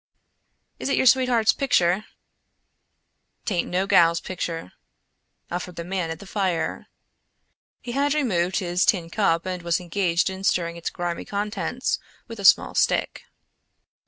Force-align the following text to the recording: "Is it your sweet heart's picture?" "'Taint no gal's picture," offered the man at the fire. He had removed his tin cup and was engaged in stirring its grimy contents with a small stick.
"Is 0.79 0.89
it 0.89 0.97
your 0.97 1.05
sweet 1.05 1.29
heart's 1.29 1.53
picture?" 1.53 2.05
"'Taint 3.45 3.69
no 3.69 3.85
gal's 3.85 4.19
picture," 4.19 4.73
offered 5.51 5.75
the 5.75 5.83
man 5.83 6.09
at 6.09 6.17
the 6.17 6.25
fire. 6.25 6.87
He 7.83 7.91
had 7.91 8.15
removed 8.15 8.57
his 8.57 8.83
tin 8.83 9.11
cup 9.11 9.45
and 9.45 9.61
was 9.61 9.79
engaged 9.79 10.27
in 10.31 10.43
stirring 10.43 10.75
its 10.75 10.89
grimy 10.89 11.23
contents 11.25 11.99
with 12.27 12.39
a 12.39 12.45
small 12.45 12.73
stick. 12.73 13.25